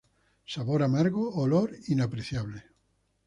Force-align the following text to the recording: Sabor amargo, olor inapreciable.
Sabor 0.53 0.81
amargo, 0.83 1.29
olor 1.43 1.75
inapreciable. 1.89 2.65